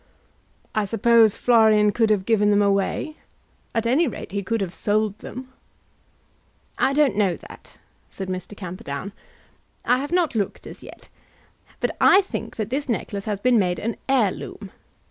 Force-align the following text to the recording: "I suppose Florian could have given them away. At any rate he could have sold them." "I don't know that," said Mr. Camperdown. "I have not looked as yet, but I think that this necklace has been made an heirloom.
"I 0.73 0.85
suppose 0.85 1.37
Florian 1.37 1.91
could 1.91 2.09
have 2.09 2.25
given 2.25 2.49
them 2.49 2.63
away. 2.63 3.17
At 3.75 3.85
any 3.85 4.07
rate 4.07 4.31
he 4.31 4.41
could 4.41 4.59
have 4.59 4.73
sold 4.73 5.19
them." 5.19 5.49
"I 6.79 6.91
don't 6.91 7.15
know 7.15 7.37
that," 7.47 7.77
said 8.09 8.27
Mr. 8.27 8.57
Camperdown. 8.57 9.11
"I 9.85 9.99
have 9.99 10.11
not 10.11 10.33
looked 10.33 10.65
as 10.65 10.81
yet, 10.81 11.07
but 11.79 11.95
I 12.01 12.21
think 12.21 12.55
that 12.55 12.71
this 12.71 12.89
necklace 12.89 13.25
has 13.25 13.39
been 13.39 13.59
made 13.59 13.77
an 13.77 13.95
heirloom. 14.09 14.71